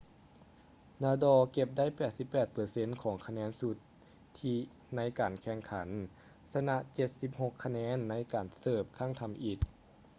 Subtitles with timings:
[1.03, 1.85] nadal ເກັບໄດ້
[2.43, 3.77] 88% ຂອງຄະແນນສຸດ
[4.39, 4.55] ທິ
[4.95, 5.87] ໃນການແຂ່ງຂັນ
[6.53, 6.77] ຊະນະ
[7.19, 9.59] 76 ຄະແນນໃນການເສີບຄັ້ງທຳອິດ